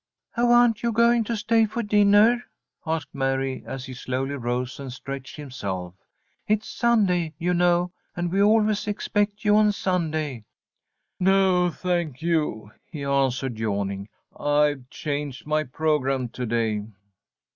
[0.35, 2.43] "Oh, aren't you going to stay for dinner?"
[2.87, 5.93] asked Mary, as he slowly rose and stretched himself.
[6.47, 10.45] "It's Sunday, you know, and we always expect you on Sunday."
[11.19, 14.09] "No, thank you," he answered, yawning.
[14.35, 16.83] "I've changed my programme to day."